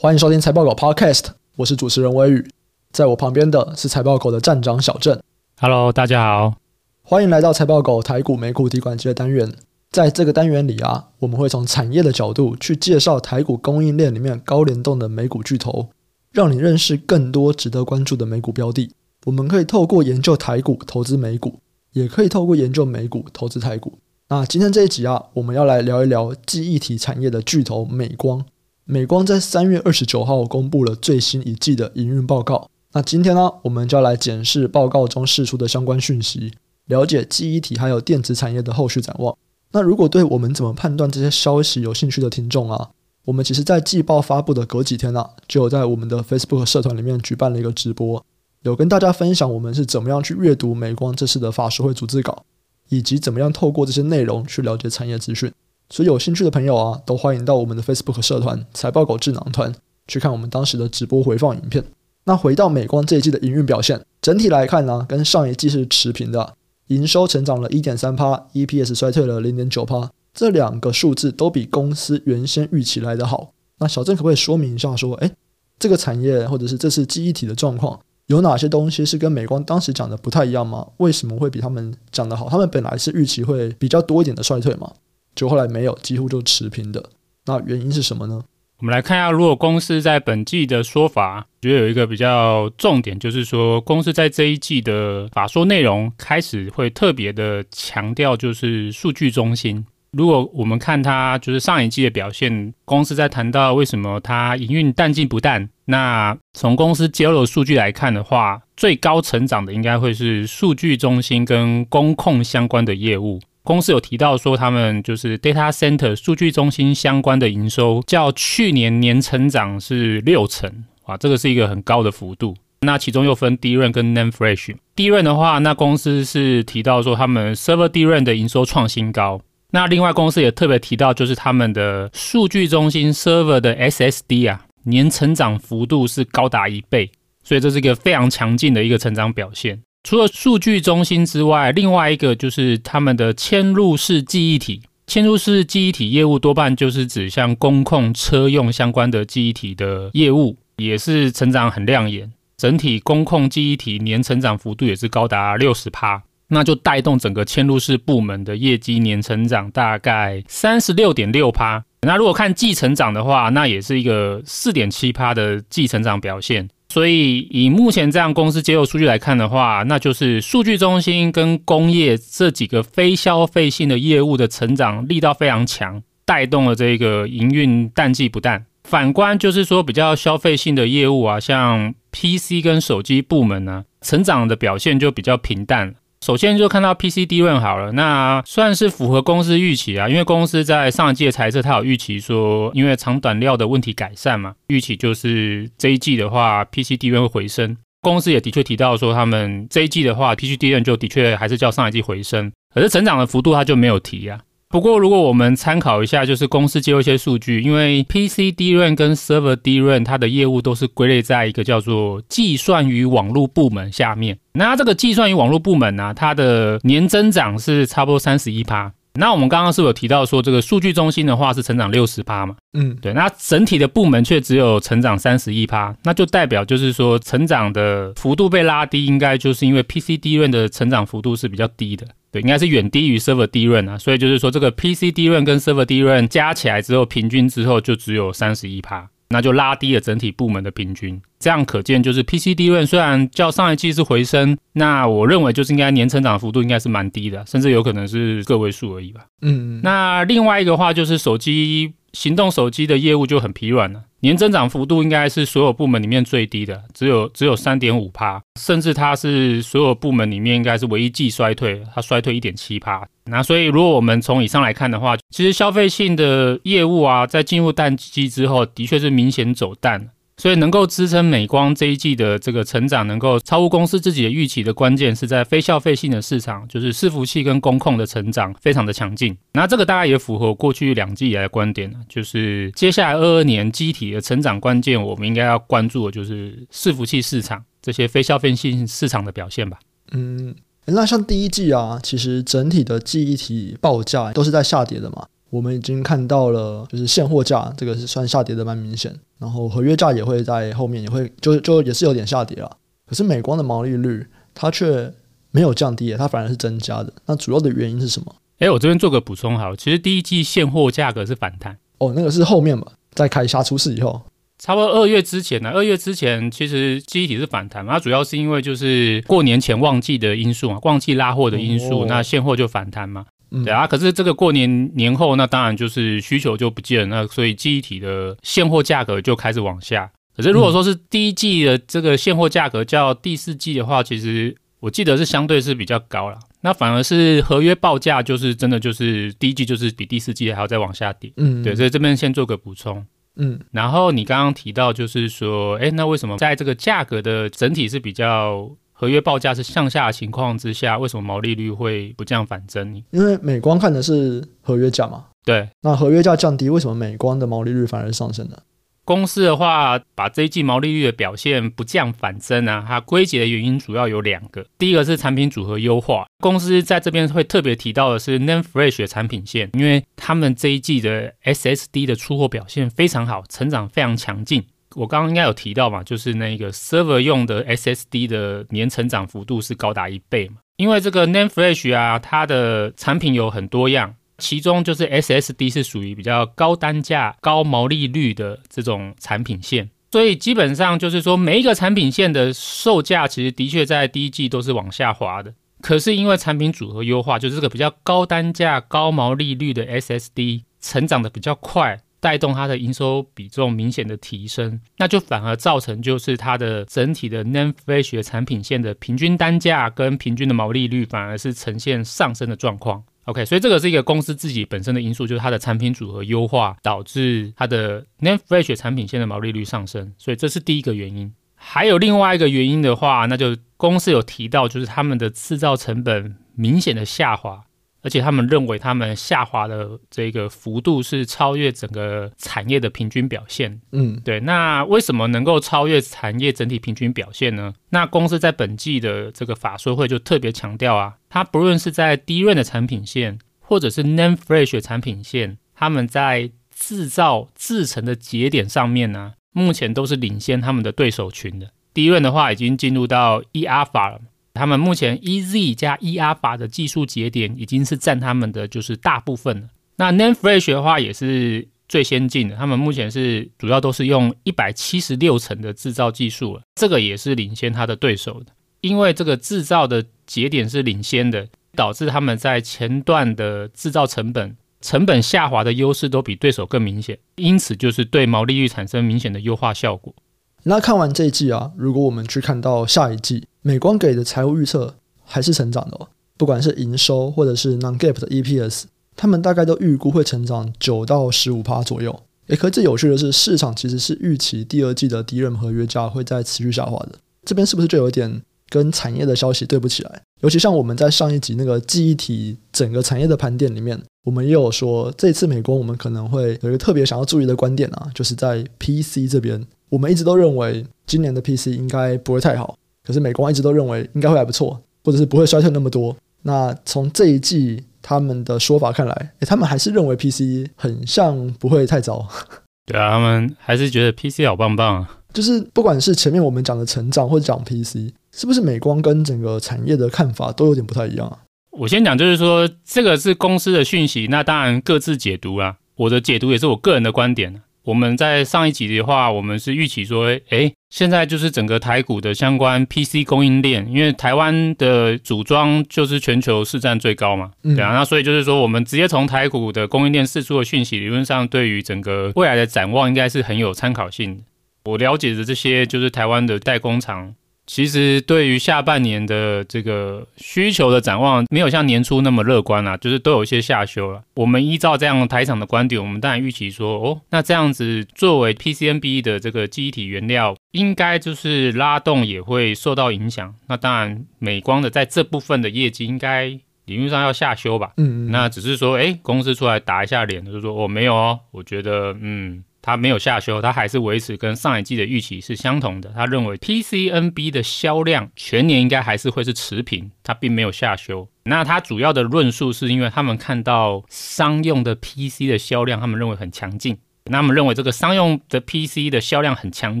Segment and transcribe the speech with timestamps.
[0.00, 1.24] 欢迎收听财报狗 Podcast，
[1.56, 2.48] 我是主持人微宇，
[2.92, 5.20] 在我旁边的是财报狗的站长小郑。
[5.60, 6.54] Hello，大家好，
[7.02, 9.52] 欢迎来到财报狗台股美股滴管机的单元。
[9.90, 15.88] 在这个单元里啊，我们会从产业的角度去介绍台股供应链里面高联动的美股巨头，
[16.30, 18.92] 让你认识更多值得关注的美股标的。
[19.26, 21.58] 我们可以透过研究台股投资美股，
[21.94, 23.98] 也可以透过研究美股投资台股。
[24.28, 28.46] 那今天这一集啊，我们要来聊一聊记忆体产业的巨头美光。
[28.90, 32.70] 美光在三月二十九号公布了最新一季的营运报告。
[32.94, 36.54] 那今天呢，我们就要来检视报告中释出的相关讯息，
[36.86, 39.36] 了解记忆体还有电子产业的后续展望。
[39.72, 42.88] 那如果对我们怎么判断这些消息有兴趣的听众啊，
[43.26, 48.24] 我们其实在季报发布的隔几天啊，就有在我们的 Facebook 社团里面举办了一个直播，
[48.62, 52.42] 有跟大家分享我们是怎么样去阅读美光这次的法说会组织稿，
[52.88, 55.52] 以及怎么样透过这些内容去了解产业资讯。
[55.90, 59.74] 所以有兴趣的朋友啊，都欢迎到我们的 Facebook 社团“财报狗智囊团”
[60.06, 61.84] 去看我们当时的直播回放影片。
[62.24, 66.54] 那回到美光这一季的营运表现，整体来看呢，跟上一季是持平的，
[66.88, 73.52] 营收成长了一点三趴，EPS 衰退了零点九趴，这两个数字都比公司原先预期来得好。
[73.78, 75.30] 那小郑可不可以说明一下，说，哎，
[75.78, 80.86] 这个产业或者是这次记忆体的状况，有哪些东西是跟美光当时讲的不太一样吗？
[80.98, 82.50] 为什么会比他们讲的好？
[82.50, 84.92] 他们本来是预期会比较多一点的衰退嘛？
[85.38, 87.10] 就后来没有，几乎就持平的。
[87.46, 88.42] 那原因是什么呢？
[88.80, 99.86] 我们来看一下，如果公司在本季的说法，觉得有一个比较重点，就是说公司在这一季的法说内容开始会特别的强调，就是数据中心。
[100.10, 113.38] 如果我们看它就是上一季的表现，公司在谈到为什么它营运淡季不淡，那从公司揭露的数据来看的话，最高成长的应该会是数据中心跟工控相关的业务。
[113.68, 120.72] 公司有提到说，他们就是 data center 数据中心相关的营收，较去年年成长是六成，
[121.04, 122.56] 哇，这个是一个很高的幅度。
[122.80, 124.74] 那其中又分 DRAM 跟 NAND Flash。
[124.96, 129.42] DRAM 的话，那公司是提到说他们 server DRAM 的营收创新高。
[129.72, 137.10] 那另外公司也特别提到，就是他们的数据中心 server 的 SSD 啊，年成长幅度是高达一倍，
[137.44, 139.82] 所以这是一个非常强劲的一个成长表现。
[140.02, 144.82] 除了数据中心之外，另外一个就是他们的嵌入式记忆体。
[145.06, 152.30] 嵌入式记忆体业务多半就是指向工控车用相关的记忆体的业务，也是成长很亮眼。
[152.56, 161.82] 整体工控记忆体年成长幅度也是高达六十趴，那就带动整个嵌入式部门的业绩年成长大概三十六点六趴。
[162.02, 166.68] 那如果看季成长的话，那也是一个四点七趴的季成长表现。
[166.90, 178.64] 所以，以目前这样公司揭露数据来看的话，那就是数据中心跟工业这几个非消费性的业务的成长力道非常强，带动了这个营运淡季不淡。
[178.84, 185.94] 反观就是说比较消费性的业务啊，像 PC 跟手机部门呢，成长的表现就比较平淡。
[186.20, 197.76] 首先就看到 P C D N 好了，那算是符合公司预期啊，因为公司在上一季的财测，它有预期说，因为长短料的问题改善嘛，预期就是这一季的话 P C D N 会回升。
[198.00, 204.38] 公司也的确提到说，他们这一季的话 P C D N 就的确还是较上一季回升，可是成长的幅度它就没有提啊。
[204.70, 214.38] 不过，如果我们参考一下，就是公司接入一些数据，因为 PC d r a n 跟 Server d r a n 它的业务都是归类在一个叫做计算与网络部门下面。
[214.52, 218.92] 那这个计算与网络部门呢、它的年增长是差不多三十一趴。
[219.18, 222.54] 那我们刚刚是有提到说，这个数据中心的话是成长六十趴嘛？
[222.72, 223.12] 嗯，对。
[223.12, 233.98] 那整体的部门却只有成长三十一趴，那就代表就是说，成长的幅度被拉低，应该就是因为 PC DRAM 的成长幅度是比较低的，对，应该是远低于 Server DRAM 啊。
[233.98, 239.08] 所以就是说，这个 PC DRAM 跟 Server DRAM 加起来之后，平均之后就只有三十一趴。
[239.30, 249.26] 那就拉低了整体部门的平均，这样可见就是 PC DRAM 虽然较上一季是回升，那我认为就是应该年成长幅度应该是蛮低的，甚至有可能是个位数而已吧。
[249.42, 251.92] 嗯，那另外一个话就是手机。
[252.12, 263.06] 行动手机的业务就很疲软了，年增长幅度应该是所有部门里面最低的，只有只有三点五趴，甚至它是所有部门里面应该是唯一季衰退，它衰退一点七趴。
[263.24, 270.08] 那所以如果我们从以上来看的话，其实消费性的业务啊，在进入淡季之后，的确是明显走淡。
[270.38, 279.36] 所以能够支撑美光这一季的这个成长，能够超乎公司自己的预期的关键，是在非消费性的市场，就是伺服器跟工控的成长非常的强劲。
[279.52, 289.78] 那这个大概也符合过去两季以来的观点，就是接下来二二年机体的成长关键，我们应该要关注的就是伺服器市场这些非消费性市场的表现吧。
[290.12, 290.54] 嗯，
[290.86, 295.26] 那像第一季啊，其实整体的记忆体报价都是在下跌的嘛。
[295.50, 302.76] 我们已经看到了，就是现货价这个是算下跌的蛮明显，然后合约价也会在后面也会就就也是有点下跌了。
[303.06, 305.12] 可是美光的毛利率它却
[305.50, 307.12] 没有降低，它反而是增加的。
[307.26, 308.34] 那主要的原因是什么？
[308.58, 314.20] 哎，我这边做个补充好，其实第一季现货价格是反弹哦，那个是后面吧，在凯霞出事以后，
[314.58, 323.86] 差不多二月之前呢，二月之前其实记忆体是反弹嘛，它主要是因为就是过年前旺季的因素嘛，旺季拉货的因素，哦、那现货就反弹嘛，嗯、对啊。
[323.86, 330.10] 可是这个过年年后，那当然就是需求就不见了，那所以记忆体的现货价格就开始往下。
[330.36, 336.38] 可是如果说是第一季的这个现货价格较第四季的话，其实我记得是相对是比较高了。
[336.60, 343.04] 那反而是合约报价，就是真的就是第一季就是比第四季还要再往下跌，嗯，对，所以这边先做个补充，
[343.36, 348.68] 嗯，然后你刚刚提到就是说，哎，那为什么在这个价格的整体是比较
[349.00, 353.00] 合约报价是向下的情况之下，为什么毛利率会不降反增？
[353.12, 358.58] 因为美光看的是合约价嘛，对，那合约价降低，为什么美光的毛利率反而上升呢？
[359.04, 364.66] 公司的话，把这一季毛利率的表现不降反增啊，它归结的原因主要有两个。
[364.76, 374.64] 第一个是产品组合优化，公司在这边会特别提到的是 NAND Flash 的产品线，因为他们这一季的 SSD 的出货表现非常好，成长非常强劲。
[374.94, 384.14] 我刚刚应该有提到嘛，就是那个 Server 用的 SSD 的年成长幅度是高达一倍嘛，因为这个 NAND Flash 啊，它的产品有很多样。
[384.38, 395.52] 其中就是 SSD 是属于比较高单价、高毛利率的这种产品线，所以基本上就是说每一个产品线的售价其实的确在第一季都是往下滑的。
[395.80, 413.04] 可是因为产品组合优化，就是这个比较高单价、高毛利率的 SSD 成长的比较快，带动它的营收比重明显的提升，那就反而造成就是它的整体的 NAND Flash 的产品线的平均单价跟平均的毛利率反而是呈现上升的状况。
[413.24, 421.32] OK，所以这个是一个公司自己本身的因素，就是它的产品组合优化导致它的 NAND Flash 产品线的毛利率上升，所以这是第一个原因。
[421.54, 427.64] 还有另外一个原因的话，那就公司有提到，就是他们的制造成本明显的下滑。
[428.00, 433.80] 而且他们认为，他们下滑的这个幅度是超越整个产业的平均表现。
[433.92, 434.38] 嗯，对。
[434.40, 437.74] 那为什么能够超越产业整体平均表现呢？
[437.90, 451.70] 那公司在本季的这个法说会就特别强调啊，它不论是在 DRAM 的产品线，或者是 Name Fresh 产品线，他们在制造制成的节点上面呢，目前都是领先他们的对手群的。
[451.94, 454.20] DRAM 的话，已经进入到 eAlpha 了。
[454.58, 459.68] 他们目前 EZ 加 e a 法的技术节点已经是占他们的就是大部分了。
[459.96, 468.52] 那 NAND Flash 的话也是最先进的，他们目前是主要都是用一百七十六层的制造技术了，这个也是领先他的对手的。
[468.80, 480.14] 因为这个制造的节点是领先的，导致他们在前段的制造成本成本下滑的优势都比对手更明显，因此就是对毛利率产生明显的优化效果。
[480.62, 484.94] 那看完这一季啊，如果我们去看到下一季，美光给的财务预测
[485.24, 488.84] 还是成长的哦，不管是营收或者是 non-GAAP 的 EPS，
[489.16, 492.22] 他们大概都预估会成长九到十五趴左右。
[492.46, 497.18] 诶，可是最有趣的是，市场其实是预期第二季的 DRAM 合约价会再持续下滑的。
[497.44, 498.40] 这边是不是就有点
[498.70, 500.22] 跟产业的消息对不起来？
[500.40, 509.66] 尤其像我们在上一集那个记忆体整个产业的盘点里面，我们也有说，这次美光我们可能会有一个特别想要注意的观点啊，就是在 PC 这边。
[509.90, 512.76] 我们一直都认为今年的 PC 应该不会太好，
[513.08, 516.14] 可是美光一直都认为应该会还不错，或者是不会衰退那么多。
[516.42, 522.28] 那从这一季他们的说法看来，诶，他们还是认为 PC 很像不会太糟。
[522.84, 525.18] 对啊，他们还是觉得 PC 好棒棒啊。
[525.32, 531.38] 就是不管是前面我们讲的成长，或者讲 PC，是不是美光跟整个产业的看法都有点不太一样啊？
[531.70, 535.76] 我先讲，就是说这个是公司的讯息，那当然各自解读啊。
[535.96, 537.62] 我的解读也是我个人的观点。
[537.84, 554.42] 我们在上一集的话，我们是预期说，诶，现在就是整个台股的相关 PC 供应链，因为台湾的组装就是全球市占最高嘛，对啊，那所以就是说，我们直接从台股的供应链释出的讯息，理论上对于整个未来的展望，应该是很有参考性的。
[554.84, 557.34] 我了解的这些，就是台湾的代工厂。
[557.68, 564.22] 其实对于下半年的这个需求的展望，没有像年初那么乐观啊，就是都有一些下修了。
[564.34, 573.54] 我们依照这样台厂的观点，我们当然预期说，哦，那这样子作为 PCNB 的这个记忆体原料，应该就是拉动也会受到影响。
[573.68, 576.46] 那当然，美光的在这部分的业绩应该
[576.86, 577.92] 理论上要下修吧？
[577.98, 582.64] 嗯，嗯，那只是说，哎，公司出来打一下脸，就是说，哦，没有哦，我觉得，嗯。
[582.88, 586.10] 他没有下修，他还是维持跟上一季的预期是相同的。
[586.14, 591.28] 他认为 PCNB 的销量全年应该还是会是持平，他并没有下修。
[591.42, 596.96] 那他主要的论述是因为他们看到商用的 PC 的销量，他们认为很强劲。
[597.26, 600.00] 那他们认为这个商用的 PC 的销量很强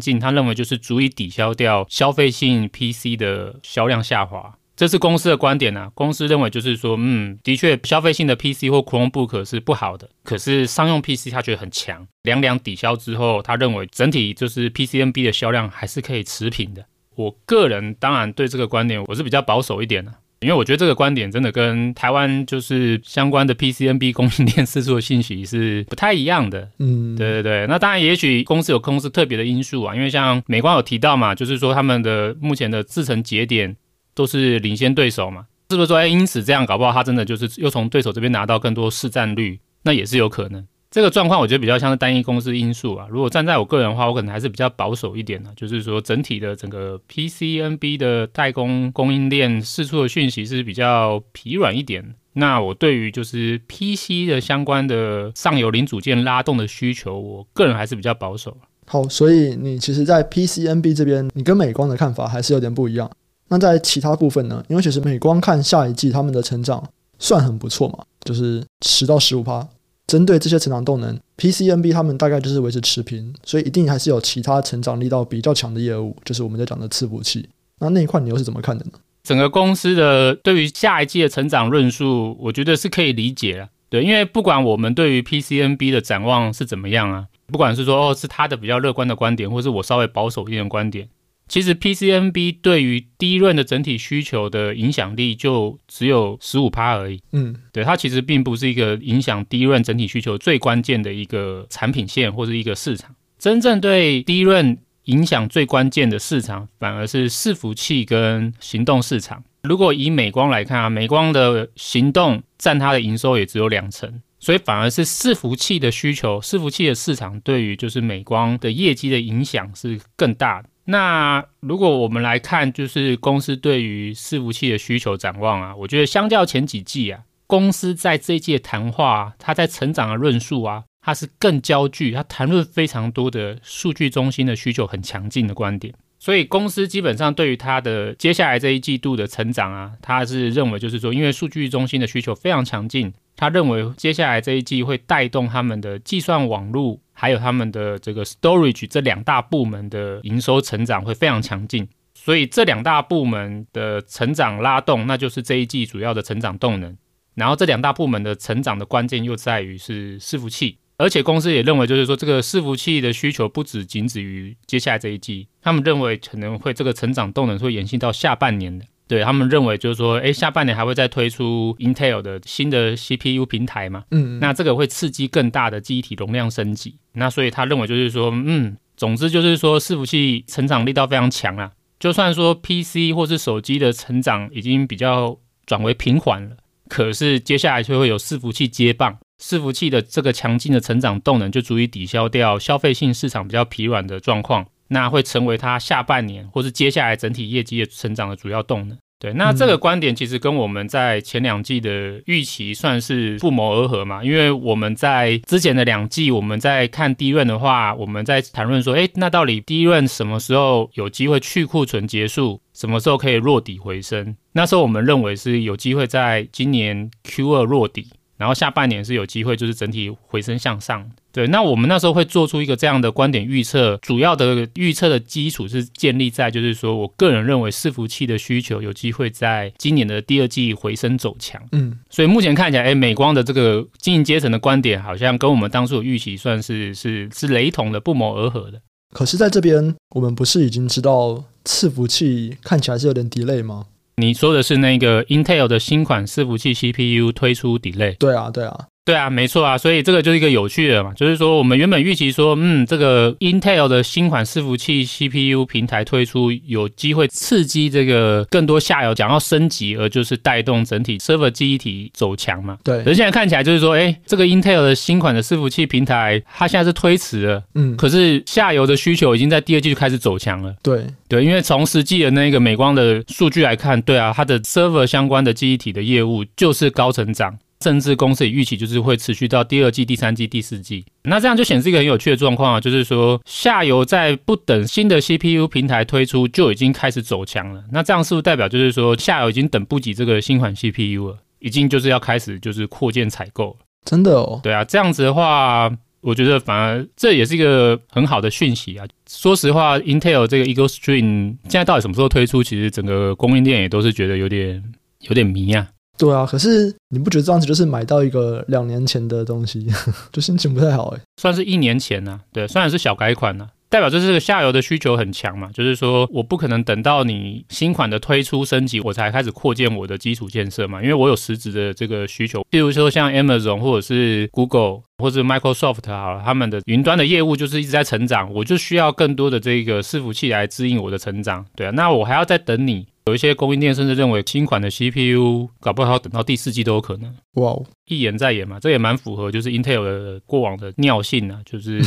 [0.00, 4.54] 劲，他认为就是足以抵消掉消费性 PC 的销量下滑。
[4.78, 16.86] 这是公司的观点啊，公司认为就是说，嗯，的确，消费性的 PC 或 Chromebook 是不好的，可是商用 PC 他觉得很强，两两抵消之后，他认为整体就是 PCNB 的销量还是可以持平的。
[17.16, 26.70] 我个人当然对这个观点我是比较保守一点的，因为我觉得这个观点真的跟台湾就是相关的 PCNB 供应链四处的信息是不太一样的。
[26.78, 33.74] 嗯，对对对，那当然也许公司有公司特别的因素啊，因为像美光有提到嘛，就是说他们的目前的制程节点。
[34.18, 40.66] 都是领先对手嘛，是不是说，哎，因此这样搞不好他真的就是又从对手这边拿到更多市占率，那也是有可能。
[40.90, 43.06] 这个状况我觉得比较像是单一公司因素啊。
[43.08, 52.14] 如果站在我个人的话，我可能还是比较保守一点的，就是说整体的整个 PCNB 的代工供应链释出的讯息是比较疲软一点。
[52.32, 58.56] 那我对于就是 PC 的相关的上游零组件拉动的需求，我个人还是比较保守。
[58.86, 63.10] 好，所以你其实，在 PCNB 这边，你跟美光的看法还是有点不一样。
[63.48, 64.62] 那在其他部分呢？
[64.68, 66.82] 因为其实美光看下一季他们的成长
[67.18, 69.66] 算很不错嘛，就是十到十五趴。
[70.06, 77.46] 针对这些成长动能，PCNB 他们大概就是维持持平，所以一定还是有其他成长力道比较强的业务，就是我们在讲的伺服器。
[77.80, 78.92] 那那一块你又是怎么看的呢？
[79.22, 83.68] 整个公司的对于下一季的成长论述，我觉得是可以理解的。
[83.90, 91.06] 对，因为不管我们对于 PCNB 的展望是怎么样啊，不管是说哦是他的比较乐观的观点，或是我稍微保守一点的观点。
[91.48, 97.20] 其实 PCNB 对于 DRAM 的整体需求的影响力就只有十五趴而已。
[97.32, 103.14] 嗯，对，它其实并不是一个影响 DRAM 整体需求最关键的一个产品线或者一个市场。
[103.38, 109.42] 真正对 DRAM 影响最关键的市场，反而是伺服器跟行动市场。
[109.62, 120.68] 如果以美光来看啊，美光的行动占它的营收也只有两成，所以反而是伺服器的需求、伺服器的市场对于就是美光的业绩的影响是更大的。
[120.90, 135.92] 那如果我们来看，就是公司对于伺服器的需求展望啊，我觉得相较前几季啊，公司在这一季的谈话啊，它在成长的论述啊，它是更焦距，它谈论非常多的数据中心的需求很强劲的观点。
[136.18, 146.98] 所以公司基本上对于它的接下来这一季度的成长啊，它是认为就是说，因为数据中心的需求非常强劲，他认为接下来这一季会带动他们的计算网络。
[147.20, 156.96] 还有他们的这个 storage 这两大部门的营收成长会非常强劲，所以这两大部门的成长拉动，那就是这一季主要的成长动能。
[157.34, 168.84] 然后这两大部门的成长的关键又在于是伺服器，而且公司也认为就是说这个伺服器的需求不只仅止于接下来这一季，他们认为可能会这个成长动能会延续到下半年的。
[169.08, 174.04] 对，他们认为就是说，哎，下半年还会再推出 Intel 的新的 CPU 平台嘛？
[174.10, 176.94] 嗯，那这个会刺激更大的记忆体容量升级。
[177.14, 181.72] 那所以他认为就是说，嗯，总之就是说，伺服器成长力道非常强啊。
[181.98, 185.36] 就算说 PC 或是手机的成长已经比较
[185.66, 186.56] 转为平缓了，
[186.88, 194.66] 可是接下来就会有伺服器接棒，伺服器的这个强劲的成长动能就足以抵消掉消费性市场比较疲软的状况。
[194.88, 198.96] 那会成为它下半年或是接下来整体业绩的成长的主要动能。
[199.20, 204.22] 对，那这个观点其实跟我们在前两季的预期算是不谋而合嘛。
[204.22, 214.36] 因为我们在之前的两季，我们在看 DRAM 的话，我们在谈论说，诶，那到底 DRAM 什么时候有机会去库存结束，什么时候可以落底回升？
[214.52, 218.12] 那时候我们认为是有机会在今年 Q 二落底。
[218.36, 221.10] 然后下半年是有机会，就是整体回升向上。
[221.30, 231.60] 对，那我们那时候会做出一个这样的观点预测，主要的预测的基础是建立在，就是说我个人认为伺服器的需求有机会在今年的第二季回升走强。
[231.72, 238.80] 嗯，所以目前看起来，哎，美光的这个经营阶层的观点好像跟我们当初的预期算是是是雷同的，不谋而合的。
[239.14, 243.86] 可是在这边，我们不是已经知道伺服器看起来是有点 delay 吗？
[244.16, 248.16] 你说的是那个 Intel 的新款伺服器 CPU 推出 delay？
[248.16, 248.86] 对啊，对啊。
[249.08, 262.76] 对啊，没错啊，所以这个就是一个有趣的嘛，就是说我们原本预期说，嗯，这个 Intel 的新款伺服器 CPU 平台推出，有机会刺激这个更多下游想要升级，而就是带动整体 server 记忆体走强嘛。
[262.84, 263.02] 对。
[263.02, 270.74] 可是现在看起来就是说，哎，这个 Intel 的新款的伺服器平台，它现在是推迟了，嗯，可是下游的需求已经在第二季就开始走强了。
[270.82, 277.58] 对对，因为从实际的那个美光的数据来看，对啊，它的 server 相关的记忆体的业务就是高成长。
[277.82, 281.04] 甚至公司也预期就是会持续到第二季、第三季、第四季。
[281.24, 287.84] 那这样就显示一个很有趣的状况啊，就是说下游在不等新的 CPU 平台推出就已经开始走强了。
[287.92, 293.86] 那这样是不是代表就是说下游已经等不及这个新款 CPU 了，已经就是要开始就是扩建采购了？
[294.04, 294.60] 真的哦？
[294.62, 295.90] 对啊，这样子的话。
[296.20, 299.06] 我觉得反而这也是一个很好的讯息啊！
[299.30, 302.60] 说实话，Intel 这个 Eagle Stream 现在到底什么时候推出？
[302.60, 304.82] 其实整个供应链也都是觉得有点
[305.20, 305.86] 有点迷啊。
[306.18, 309.86] 对啊，可是你不觉得这样子就是买到一个两年前的东西，
[310.32, 311.20] 就心情不太好哎。
[311.40, 313.76] 算是一年前呢、啊，对，虽然是小改款呢、啊。
[313.90, 322.60] 代表就是下游的需求很强嘛，就是说我不可能等到你新款的推出升级，我才开始扩建我的基础建设嘛，因为我有实质的这个需求。
[322.70, 331.64] 譬如说像 Amazon 或者是 Google 或者 Microsoft 好了，他们的云端的业务就是一直在成长，我就需要更多的这个伺服器来支应我的成长。
[331.74, 333.06] 对啊，那我还要再等你。
[333.28, 337.32] 有一些供应链甚至认为新款的 CPU 搞不好等到第四季都有可能。
[337.54, 342.00] 哇哦，一延再延嘛，这也蛮符合就是 Intel 的过往的尿性啊，就是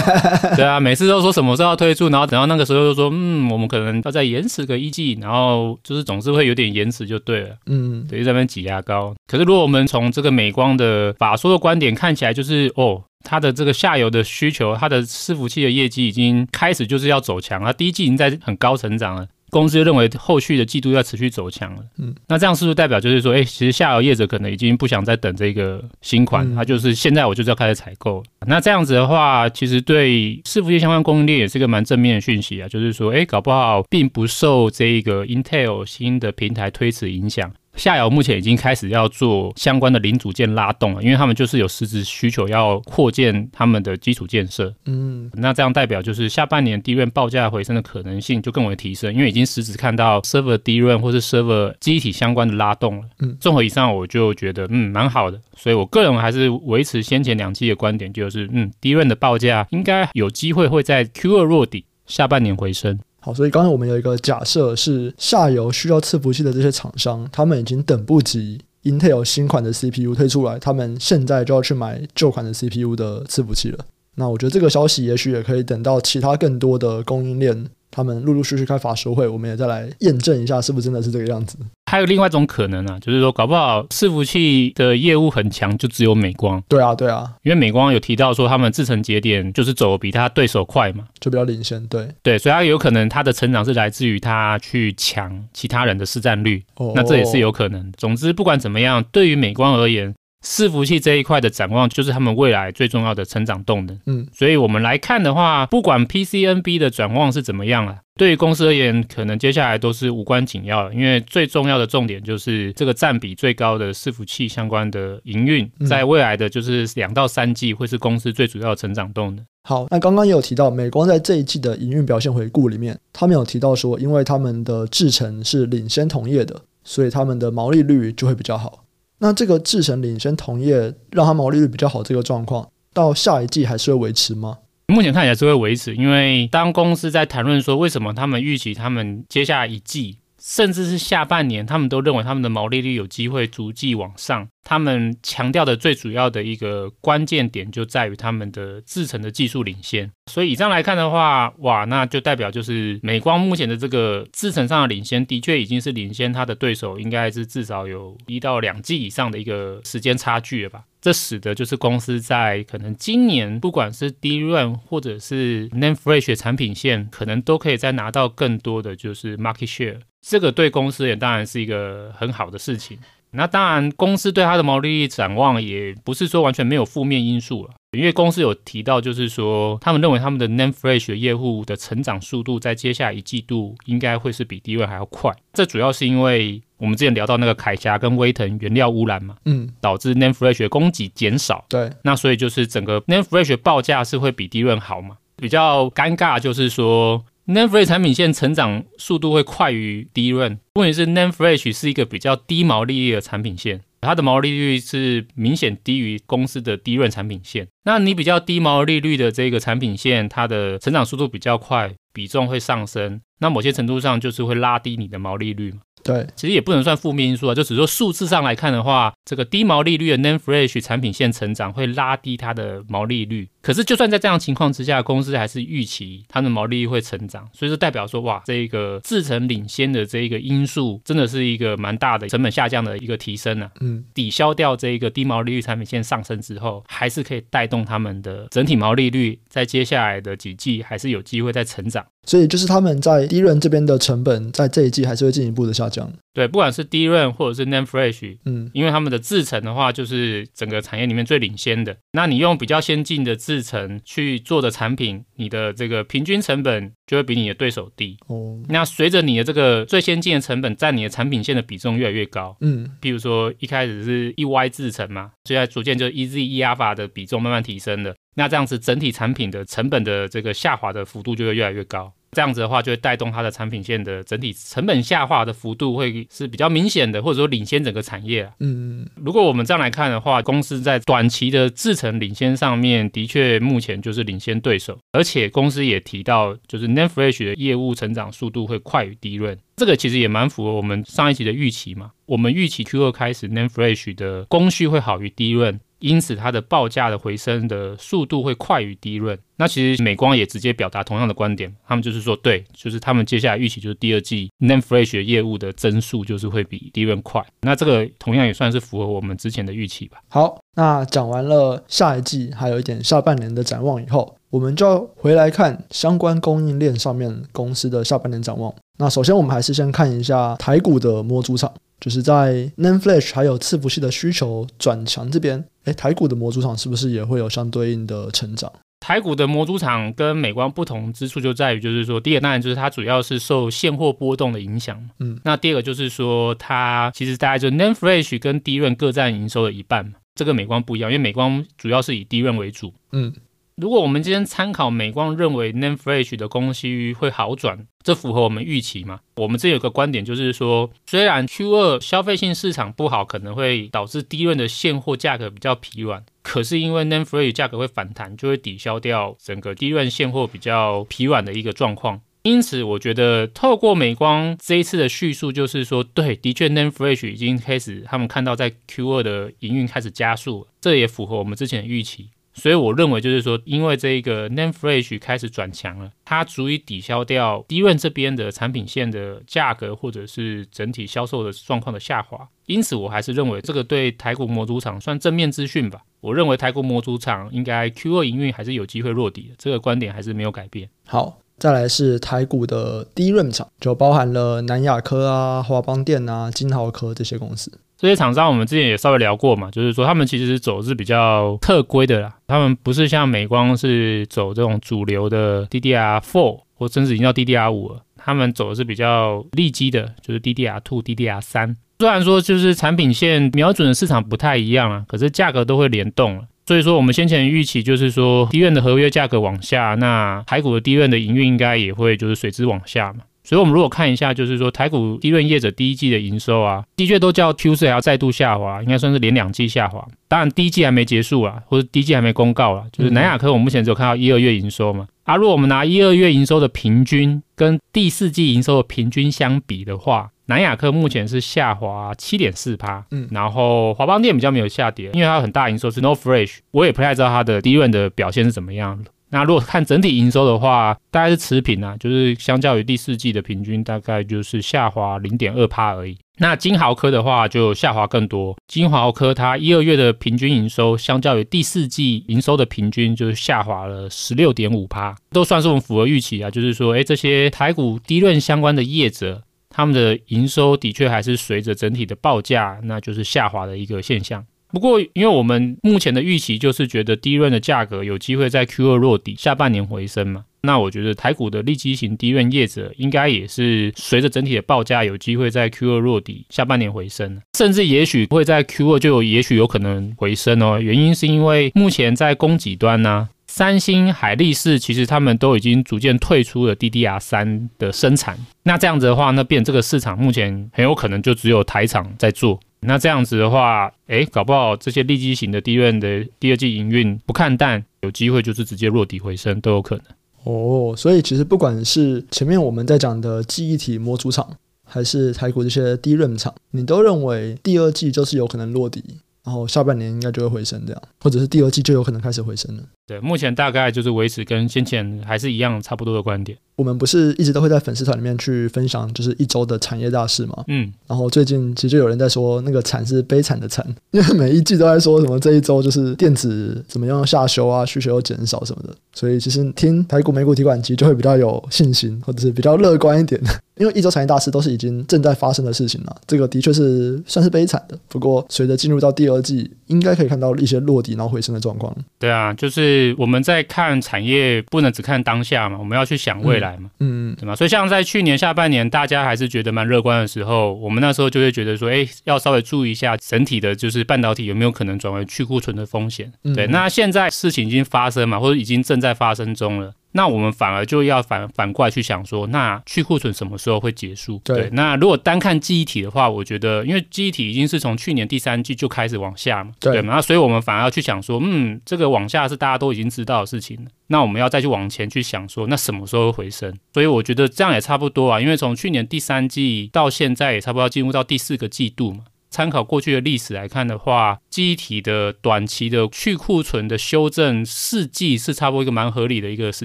[0.56, 7.56] 对啊，每次都说什么时候要推出，然后等到那个时候就说嗯，我们可能要再延迟个一季，然后就是总是会有点延迟就对了。
[7.66, 9.14] 嗯，等于在那边挤牙膏。
[9.26, 19.26] 可是如果我们从这个美光的法说的观点看起来，就是哦，它的这个下游的需求，它的伺服器的业绩已经开始就是要走强，它第一季已经在很高成长了。
[19.50, 28.22] 公司就认为后续的季度要持续走强了，嗯，那这样是不是代表就是说，哎、欸，其实下游业者可能已经不想再等这个新款，他、嗯、就是现在我就是要开始采购。
[28.46, 37.52] 那这样子的话，其实对伺服器相关供应链也是一个蛮正面的讯息啊，就是说，哎、欸，搞不好并不受这个 Intel 新的平台推迟影响。
[37.76, 44.74] 下游目前已经开始要做相关的零组件拉动了，因为他们就是有实质需求要扩建他们的基础建设。
[44.86, 53.04] 嗯，那这样代表就是下半年 DRAM 报价回升的可能性就更为提升，因为已经实质看到 server DRAM 或是 server 记忆体相关的拉动了。
[53.20, 62.98] 嗯，综合以上，我就觉得嗯蛮好的，所以我个人还是维持先前两期的观点，就是嗯 DRAM 的报价应该有机会会在 Q 二落底，下半年回升。
[63.26, 73.84] 好，所以刚才我们有一个假设是，下游需要伺服器的这些厂商，他们已经等不及 Intel 新款的 CPU 推出来，他们现在就要去买旧款的 CPU 的伺服器了。
[74.14, 77.66] 那我觉得这个消息也许也可以等到其他更多的供应链。
[77.96, 81.56] 他们陆陆续续开法说会，我们也再来验证一下，是不是真的是这个样子。
[81.90, 86.62] 还有另外一种可能啊，就是说搞不好伺服器的业务很强，就只有美光。
[86.68, 91.82] 对啊，对啊，因为美光有提到说他们制程节点就是走比他对手快嘛，就比较领先。
[91.86, 96.62] 对对，所以他有可能他的成长是来自于他去抢其他人的市占率。
[96.74, 97.90] 哦，那这也是有可能。
[97.96, 100.14] 总之，不管怎么样，对于美光而言。
[100.44, 103.98] 伺服器这一块的展望，就是他们未来最重要的成长动能。
[104.06, 119.44] 嗯，所以我们来看的话，不管 PCNB 的展望是怎么样啊，对于公司而言，可能接下来都是无关紧要的，因为最重要的重点就是这个占比最高的伺服器相关的营运，在未来的就是两到三季会是公司最主要的成长动能。
[119.64, 128.84] 好，那刚刚也有提到，美光在这一季的营运表现回顾里面，他们有提到说，因为他们的制程是领先同业的，所以他们的毛利率就会比较好。
[129.18, 134.58] 那这个智神领先同业，让它毛利率比较好，这个状况到下一季还是会维持吗？
[134.88, 144.48] 目前看起来是会维持，因为当公司在谈论说为什么他们预期他们接下来一季，甚至是下半年，他们都认为他们的毛利率有机会逐季往上。
[144.68, 160.82] 他们强调的最主要的一个关键点就在于他们的制程的技术领先，所以以这样来看的话，哇，那就代表就是美光目前的这个制程上的领先，的确已经是领先它的对手，应该是至少有一到两季以上的一个时间差距了吧？
[161.00, 172.98] 这使得就是公司在可能今年不管是 DRAM 或者是 NAND Flash 产品线，可能都可以再拿到更多的就是 market share，这个对公司也当然是一个很好的事情。
[173.32, 185.30] 那当然，公司对它的毛利率展望也不是说完全没有负面因素了，因为公司有提到，就是说他们认为他们的 Name Fresh 业务的成长速度在接下来一季度应该会是比 DRAM 还要快。
[185.52, 191.64] 这主要是因为我们之前聊到那个铠侠跟威腾原料污染嘛，嗯，导致 NAND Flash 的供给减少。
[191.68, 195.18] 对，那所以就是整个 Name Fresh 报价是会比 DRAM 好嘛？
[195.36, 197.24] 比较尴尬就是说。
[197.48, 207.68] NAND Flash 产品线成长速度会快于 DRAM，问题是 NAND Flash 是一个比较低毛利率的产品线，它的毛利率是明显低于公司的 DRAM 产品线。
[207.84, 215.78] 那你比较低毛利率的这个产品线，它的成长速度比较快，比重会上升，那某些程度上就是会拉低你的毛利率嘛。
[216.02, 223.48] 对，其实也不能算负面因素啊，就只是说数字上来看的话，这个低毛利率的 NAND Flash 产品线成长会拉低它的毛利率。
[223.66, 233.80] 可是就算在这样情况之下，公司还是预期它的毛利率会成长，所以说代表说，哇，这个制成领先的这一个因素，真的是一个蛮大的成本下降的一个提升呢、啊。
[233.80, 242.06] 嗯，抵消掉这一个低毛利率产品线上升之后，还是可以带动他们的整体毛利率，在接下来的几季还是有机会再成长。
[242.24, 246.12] 所以就是他们在 DRAM 这边的成本，在这一季还是会进一步的下降。
[246.34, 251.96] 对，不管是 DRAM 或者是 NAND Flash，嗯，因为他们的制成的话，就是整个产业里面最领先的。
[252.12, 258.16] 那你用比较先进的制程去做的产品，你的这个平均成本就会比你的对手低。
[258.26, 268.14] 哦，那随着你的这个最先进的成本占你的产品线的比重越来越高，嗯，譬如说一开始是一 Y 制成嘛，现在逐渐就 EZ、eAlpha 的比重慢慢提升了。
[268.34, 272.12] 那这样子整体产品的成本的这个下滑的幅度就会越来越高。
[272.32, 278.50] 这样子的话，就会带动它的产品线的整体成本下滑的幅度会是比较明显的，或者说领先整个产业。
[278.60, 292.10] 嗯，如果我们这样来看的话，公司在短期的制程领先上面，的确目前就是领先对手，而且公司也提到，就是 Flash 的业务成长速度会快于 DRAM，这个其实也蛮符合我们上一期的预期嘛。
[292.26, 295.78] 我们预期 Q2 开始 NAND Flash 的供需会好于 DRAM。
[295.98, 299.38] 因此，它的报价的回升的速度会快于低润。
[299.58, 307.42] 那其实美光也直接表达同样的观点，他们就是说，对，就是他们接下来预期就是第二季 Nan Flash 业务的增速就是会比低润快。
[307.62, 310.18] 那这个同样也算是符合我们之前的预期吧。
[310.28, 318.74] 好，那讲完了下一季，还有一点下半年的展望以后，我们就要回来看相关供应链上面公司的下半年展望。
[318.98, 321.70] 那首先，我们还是先看一下台股的模组厂。
[322.00, 328.72] 就是在 NAND Flash 还有伺服器的需求转强这边，诶，台股的模组厂是不是也会有相对应的成长？
[329.00, 343.32] 台股的模组厂跟美光不同之处就在于，就是说，第一个当然就是它主要是受现货波动的影响，嗯，那第二个就是说，它其实大概就 NAND Flash 跟 DRAM 各占营收的一半，这个美光不一样，因为美光主要是以 DRAM 为主，嗯。
[343.76, 349.20] 如果我们今天参考美光认为 NAND Flash 的供需会好转，这符合我们预期吗？
[349.36, 362.22] 我们这有个观点就是说，虽然 Q2 消费性市场不好，可能会导致 DRAM 的现货价格比较疲软，可是因为 NAND Flash 价格会反弹，就会抵消掉整个 DRAM 现货比较疲软的一个状况。
[362.44, 372.30] 因此，我觉得透过美光这一次的叙述，就是说，对，的确 NAND Flash 已经开始，他们看到在 Q2 的营运开始加速，这也符合我们之前的预期。
[372.56, 382.48] 所以我认为就是说，因为这个 n a m e Flash 开始转强了，它足以抵消掉 d r a 这边的产品线的价格或者是整体销售的状况的下滑。
[382.64, 386.00] 因此，我还是认为这个对台股模组厂算正面资讯吧。
[386.20, 390.88] 我认为台股模组厂应该 Q2 营运还是有机会落底的，这个观点还是没有改变。
[391.06, 397.72] 好，再来是台股的 DRAM 厂，就包含了南亚科啊、华邦电啊、金豪科这些公司。
[397.98, 411.74] 这些厂商我们之前也稍微聊过嘛，就是说他们其实走的是比较特规的啦，他们不是像美光是走这种主流的 DDR4 或甚至已经到 DDR5 了，他们走的是比较利基的，就是 DDR2、DDR3。
[411.98, 416.42] 虽然说就是产品线瞄准的市场不太一样啊，可是价格都会联动了。
[416.66, 423.20] 所以说我们先前预期就是说，DRAM 的合约价格往下，那台股的 DRAM 的营运应该也会就是随之往下嘛。
[423.44, 430.04] 所以，我们如果看一下，就是说台股低润业者第一季的营收啊，的确都叫 Q4 还要再度下滑，应该算是连两季下滑。
[430.26, 432.82] 当然，第一季还没结束啊，或者第一季还没公告啊。
[432.90, 435.06] 就是南亚科，我们目前只有看到一二月营收嘛。
[435.22, 443.04] 啊，如果我们拿一二月营收的平均跟第四季营收的平均相比的话，南亚科目前是下滑七点四趴。
[443.10, 449.10] 嗯，然后华邦电比较没有下跌，因为它有很大营收是 NOR Flash，我也不太知道它的 DRAM 的表现是怎么样的。
[449.28, 456.16] 那如果看整体营收的话，大概是持平啊，就是相较于第四季的平均，大概就是下滑零点二趴而已。
[456.38, 466.48] 那金豪科的话就下滑更多，金豪科它一二月的平均营收，相较于第四季营收的平均，就是下滑了十六点五趴，都算是我们符合预期啊。
[466.48, 469.42] 就是说，哎，这些台股 DRAM 相关的业者，
[469.76, 474.42] 他们的营收的确还是随着整体的报价，那就是下滑的一个现象。
[474.68, 480.46] 不过，因为我们目前的预期就是觉得低润的价格有机会在 Q2 落底，下半年回升嘛。
[480.62, 490.80] 那我觉得台股的利基型低润业者应该也是随着整体的报价有机会在 Q2 落底，下半年回升，甚至也许会在 Q2 就有也许有可能回升哦。
[490.80, 498.36] 原因是因为目前在供给端呢、三星、海力士其实他们都已经逐渐退出了 DDR3 的生产。
[498.64, 502.60] 那这样子的话，那变这个市场目前很有可能就只有台厂在做。
[502.80, 510.04] 那这样子的话，哎，搞不好这些利基型的 DRAM 的第二季营运不看淡，有机会就是直接落底回升都有可能。
[510.44, 514.46] 哦，所以其实不管是前面我们在讲的记忆体模组厂，
[514.84, 519.02] 还是台股这些 DRAM 厂，你都认为第二季就是有可能落底，
[519.46, 522.82] 然后下半年应该就会回升这样，或者是第二季就有可能开始回升了。
[523.06, 526.58] 对，目前大概就是维持跟先前还是一样差不多的观点。
[526.76, 530.64] 我们不是一直都会在粉丝团里面去分享，就是一周的产业大事嘛。
[530.68, 543.40] 嗯，然后最近其实就有人在说，那个惨是悲惨的惨，因为每一季都在说什么这一周就是电子怎么样下修啊，需求又减少什么的，所以其实听台股美股提款机就会比较有信心，或者是比较乐观一点。
[543.76, 547.98] 因为一周产业大事都是已经正在发生的事情了，这个的确是算是悲惨的。
[548.08, 551.94] 不过随着进入到第二季，应该可以看到一些落地然后回升的状况。
[552.18, 557.54] 对啊，就是我们在看产业，不能只看当下嘛，我们要去想未来嘛，嗯，嗯，对吗？
[557.54, 566.32] 所以像在去年下半年，大家还是觉得蛮乐观的时候，我们那时候就会觉得说，哎，要稍微注意一下整体的，就是半导体有没有可能转为去库存的风险。
[566.44, 569.92] 嗯、对，那现在事情已经发生嘛，或者已经正在发生中了。
[570.16, 574.40] 那我们反而就要反反过来去想说，那去库存什么时候会结束？
[574.42, 586.74] 对，对，那如果单看记忆体的话，我觉得，因为记忆体已经是从去年第三季就开始往下嘛，对，对嘛，那所以我们反而要去想说，嗯，这个往下是大家都已经知道的事情了，那我们要再去往前去想说，那什么时候会回升？
[586.94, 592.20] 所以我觉得这样也差不多啊，因为从去年第三季到现在也差不多要进入到第四个季度嘛。
[592.48, 599.84] 参考过去的历史来看的话，记忆体的短期的去库存的修正四季是差不多一个蛮合理的一个时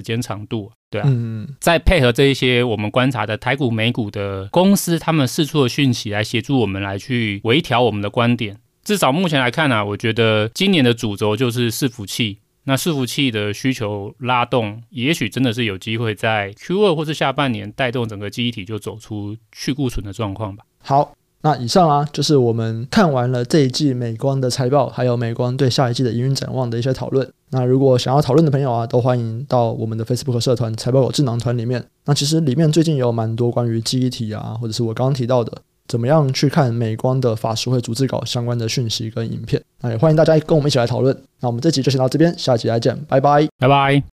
[0.00, 1.04] 间长度，对啊。
[1.06, 8.58] 嗯，再配合这一些我们观察的台股、美股的公司，他们释出的讯息来协助我们来去微调我们的观点。
[8.84, 12.38] 至少目前来看呢、啊，我觉得今年的主轴就是伺服器。
[12.64, 20.64] 那伺服器的需求拉动，也许真的是有机会在 Q 二或是下半年带动整个记忆体就走出去库存的状况吧。
[20.78, 21.14] 好。
[21.42, 27.28] 那以上啊，就是我们看完了这一季美光的财报，还有美光对下一季的营运展望的一些讨论。
[27.50, 31.84] 那如果想要讨论的朋友啊，都欢迎到我们的 Facebook 社团“财报有智囊团”里面。
[32.04, 35.52] 那其实里面最近有蛮多关于记忆体啊，或者是我刚刚提到的
[35.88, 39.60] 怎么样去看美光的法说会逐字稿相关的讯息跟影片。
[39.80, 41.14] 那也欢迎大家跟我们一起来讨论。
[41.40, 44.02] 那我们这集就先到这边，下集再见，拜拜，拜拜。